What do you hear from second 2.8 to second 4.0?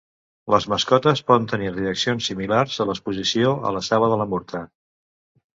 a l'exposició a la